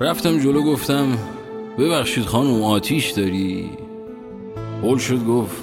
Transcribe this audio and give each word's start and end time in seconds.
رفتم 0.00 0.38
جلو 0.38 0.62
گفتم 0.62 1.18
ببخشید 1.78 2.24
خانم 2.24 2.62
آتیش 2.62 3.10
داری؟ 3.10 3.70
قول 4.82 4.98
شد 4.98 5.24
گفت 5.24 5.56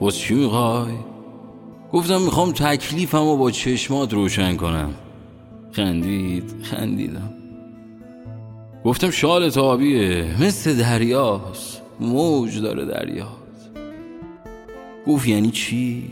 باز 0.00 0.16
چی 0.16 0.34
می‌خوای؟ 0.34 0.92
گفتم 1.92 2.22
می‌خوام 2.22 2.52
تکلیفم 2.52 3.18
رو 3.18 3.36
با 3.36 3.50
چشمات 3.50 4.14
روشن 4.14 4.56
کنم. 4.56 4.94
خندید 5.72 6.54
خندیدم. 6.62 7.34
گفتم 8.84 9.10
شال 9.10 9.50
تابیه 9.50 10.42
مثل 10.42 10.74
دریاست 10.74 11.82
موج 12.00 12.60
داره 12.60 12.84
دریاست. 12.84 13.70
گفت 15.06 15.28
یعنی 15.28 15.50
چی؟ 15.50 16.10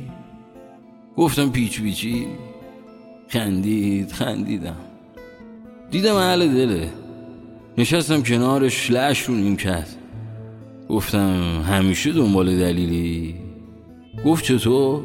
گفتم 1.17 1.51
پیچ 1.51 1.83
پیچی. 1.83 2.27
خندید 3.29 4.13
خندیدم. 4.13 4.77
دیدم 5.91 6.15
اهل 6.15 6.49
دله. 6.49 6.89
نشستم 7.79 8.23
کنارش 8.23 8.91
لش 8.91 9.23
رو 9.23 9.35
نیم 9.35 9.57
کرد. 9.57 9.97
گفتم 10.89 11.63
همیشه 11.69 12.13
دنبال 12.13 12.59
دلیلی؟ 12.59 13.35
گفت 14.25 14.45
چطور؟ 14.45 15.03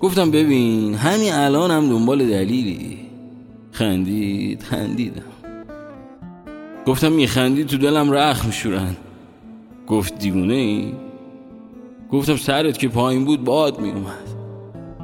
گفتم 0.00 0.30
ببین 0.30 0.94
همین 0.94 1.32
الان 1.32 1.70
هم 1.70 1.88
دنبال 1.88 2.26
دلیلی. 2.26 2.98
خندید 3.72 4.62
خندیدم. 4.62 5.22
گفتم 6.86 7.12
میخندی 7.12 7.64
تو 7.64 7.76
دلم 7.76 8.12
رخ 8.12 8.46
میشورن 8.46 8.96
گفت 9.86 10.18
دیوونه 10.18 10.54
ای؟ 10.54 10.92
گفتم 12.12 12.36
سرت 12.36 12.78
که 12.78 12.88
پایین 12.88 13.24
بود 13.24 13.44
باد 13.44 13.80
میومد 13.80 14.28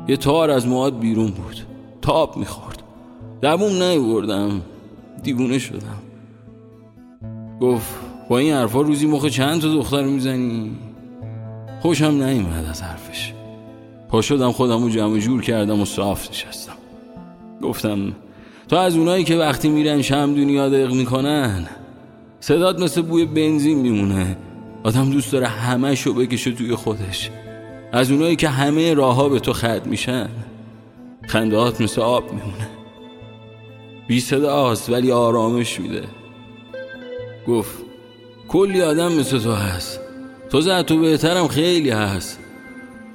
یه 0.09 0.17
تار 0.17 0.51
از 0.51 0.67
مواد 0.67 0.99
بیرون 0.99 1.31
بود. 1.31 1.57
تاب 2.03 2.37
می‌خورد 2.37 2.83
دووم 3.43 3.83
نیوردم. 3.83 4.63
دیوونه 5.23 5.59
شدم. 5.59 6.06
گفت 7.61 7.95
با 8.29 8.39
این 8.39 8.55
حرفا 8.55 8.81
روزی 8.81 9.07
مخ 9.07 9.27
چند 9.27 9.61
تا 9.61 9.69
دختر 9.69 10.03
می‌زنی؟ 10.03 10.71
خوشم 11.81 12.23
نیومد 12.23 12.67
از 12.71 12.83
حرفش. 12.83 13.33
پا 14.09 14.23
شدم 14.23 14.53
خودم 14.53 14.83
رو 14.83 14.91
جمع 14.91 15.19
جور 15.19 15.43
کردم 15.43 15.81
و 15.81 15.85
صاف 15.85 16.31
نشستم. 16.31 16.73
گفتم 17.63 18.13
تو 18.69 18.77
از 18.77 18.97
اونایی 18.97 19.25
که 19.25 19.37
وقتی 19.37 19.69
میرن 19.69 20.03
شم 20.03 20.35
دنیا 20.35 20.69
دق 20.69 20.93
می‌کنن 20.93 21.67
صدات 22.41 22.81
مثل 22.81 23.03
بوی 23.03 23.25
بنزین 23.25 23.79
میمونه. 23.79 24.37
آدم 24.85 25.11
دوست 25.11 25.33
داره 25.33 25.47
همه 25.47 25.95
شو 25.95 26.15
بکشه 26.15 26.53
توی 26.53 26.75
خودش. 26.75 27.31
از 27.93 28.11
اونایی 28.11 28.37
که 28.37 28.49
همه 28.49 28.95
راهها 28.95 29.29
به 29.29 29.41
تو 29.41 29.53
خد 29.53 29.87
میشن 29.87 30.29
خندهات 31.27 31.81
مثل 31.81 32.01
آب 32.01 32.25
میمونه. 32.33 32.69
بی 34.09 34.21
صداست 34.21 34.91
ولی 34.91 35.13
آرامش 35.13 35.81
میده. 35.81 36.05
گفت 37.49 37.75
کلی 38.49 38.83
آدم 38.83 39.13
مثل 39.13 39.39
تو 39.39 39.53
هست. 39.53 40.01
تو 40.51 40.61
زد 40.61 40.83
تو 40.83 41.01
بهترم 41.01 41.49
خیلی 41.49 41.91
هست. 41.91 42.39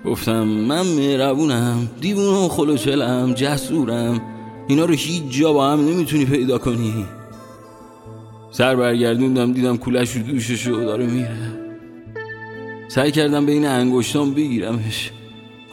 گفتم 0.06 0.44
من 0.44 0.88
مهربونم 0.88 1.90
دیوونه 2.02 2.46
و 2.46 2.48
خلوچلم 2.48 3.34
جسورم. 3.34 4.22
اینا 4.68 4.86
رو 4.86 4.94
هیچ 4.94 5.24
جا 5.30 5.54
با 5.54 5.72
هم 5.72 5.80
نمی‌تونی 5.80 6.26
پیدا 6.26 6.58
کنی. 6.58 7.06
سر 8.52 8.76
برگردوندم 8.76 9.54
دیدم 9.54 9.78
کولش 9.78 10.16
رو 10.16 10.24
دوشش 10.24 10.68
رو 10.68 10.86
داره 10.86 11.06
میره. 11.06 11.38
سعی 12.88 13.12
کردم 13.12 13.46
بین 13.46 13.66
انگشتام 13.66 14.34
بگیرمش. 14.34 15.12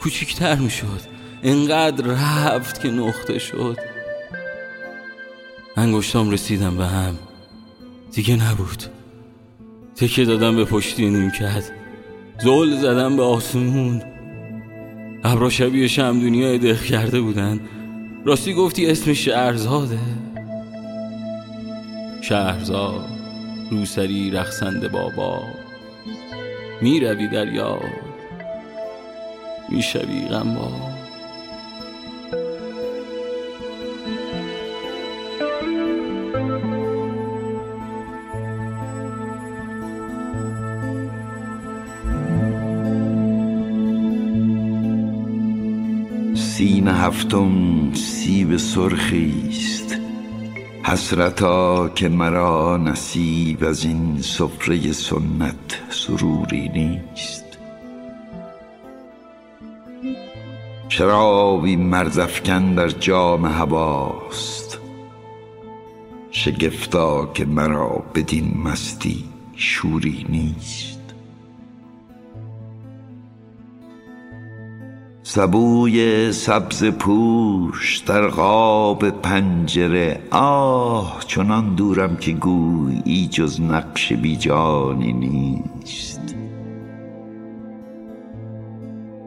کوچیکتر 0.01 0.55
می‌شد. 0.55 1.01
انقدر 1.43 2.05
رفت 2.05 2.81
که 2.81 2.87
نقطه 2.87 3.39
شد. 3.39 3.77
انگشتام 5.77 6.31
رسیدم 6.31 6.77
به 6.77 6.85
هم. 6.85 7.17
دیگه 8.11 8.51
نبود. 8.51 8.83
تکه 9.95 10.25
دادم 10.25 10.55
به 10.55 10.65
پشتی 10.65 11.09
نیم 11.09 11.31
کرد 11.31 11.71
زول 12.43 12.77
زدم 12.77 13.17
به 13.17 13.23
آسمون. 13.23 14.01
ابرا 15.23 15.49
شبیه 15.49 15.87
شم 15.87 16.19
دنیا 16.19 16.57
دق 16.57 16.81
کرده 16.81 17.21
بودن. 17.21 17.59
راستی 18.25 18.53
گفتی 18.53 18.91
اسم 18.91 19.13
شهرزاده. 19.13 19.99
شهرزاد 22.21 23.05
روسری 23.71 24.31
رخصنده 24.31 24.87
بابا. 24.87 25.43
می‌روی 26.81 27.27
در 27.27 27.53
یاد 27.53 27.81
می‌شوی 29.69 30.27
غمبا. 30.27 30.98
سین 46.59 46.87
هفتم 46.87 47.93
سیب 47.93 48.57
سرخیست 48.57 49.97
حسرتا 50.83 51.89
که 51.89 52.09
مرا 52.09 52.77
نصیب 52.77 53.63
از 53.63 53.85
این 53.85 54.21
سفره 54.21 54.91
سنت 54.91 55.81
سروری 55.89 56.69
نیست. 56.69 57.45
شرابی 60.89 61.75
مرزفکن 61.75 62.75
در 62.75 62.89
جام 62.89 63.45
هواست. 63.45 64.79
شگفتا 66.31 67.25
که 67.33 67.45
مرا 67.45 68.03
بدین 68.15 68.57
مستی 68.63 69.23
شوری 69.55 70.25
نیست. 70.29 70.98
سبوی 75.31 76.31
سبز 76.31 76.83
پوش 76.83 77.97
در 77.97 78.27
قاب 78.27 79.09
پنجره. 79.09 80.23
آه 80.31 81.23
چنان 81.27 81.75
دورم 81.75 82.15
که 82.15 82.31
گویی 82.31 83.27
جز 83.27 83.61
نقش 83.61 84.13
بیجانی 84.13 85.13
نیست. 85.13 86.35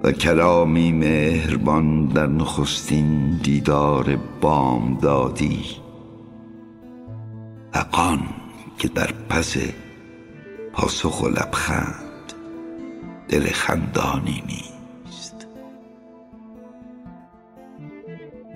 و 0.03 0.13
کلامی 0.13 0.93
مهربان 0.93 2.07
در 2.07 2.27
نخستین 2.27 3.37
دیدار 3.43 4.19
بام 4.41 4.99
دادی 5.03 5.61
حقان 7.75 8.21
که 8.79 8.89
در 8.89 9.11
پس 9.29 9.57
پاسخ 10.73 11.23
و 11.23 11.29
لبخند 11.29 12.33
دل 13.29 13.47
خندانی 13.47 14.43
نیست. 14.47 14.72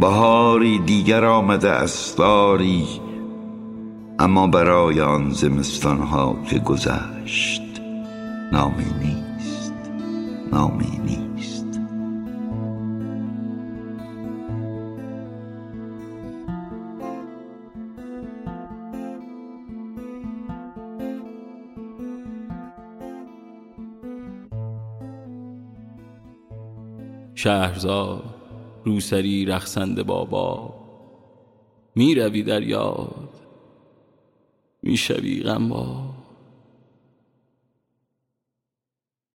بهاری 0.01 0.79
دیگر 0.79 1.25
آمده 1.25 1.71
استاری 1.71 2.87
اما 4.19 4.47
برای 4.47 5.01
آن 5.01 5.31
زمستان 5.31 5.99
ها 5.99 6.37
که 6.51 6.59
گذشت 6.59 7.63
نامی 8.53 8.85
نیست 9.01 9.73
نامی 10.53 11.01
نیست. 11.05 11.67
شهرزاد 27.35 28.36
روسری 28.87 29.45
رخصنده 29.45 30.03
بابا. 30.03 30.75
می 31.95 32.15
روی 32.15 32.43
در 32.43 32.63
یاد 32.63 33.31
می 34.83 34.97
شوی 34.97 35.43
غمبا. 35.43 36.06